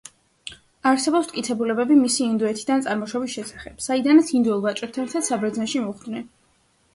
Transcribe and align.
არსებობს 0.91 1.27
მტკიცებულებები 1.27 1.97
მისი 1.99 2.25
ინდოეთიდან 2.27 2.81
წარმოშობის 2.85 3.35
შესახებ, 3.37 3.77
საიდანაც 3.89 4.33
ინდოელ 4.41 4.65
ვაჭრებთან 4.65 5.07
ერთად 5.11 5.29
საბერძნეთში 5.29 5.85
მოხვდნენ. 5.85 6.27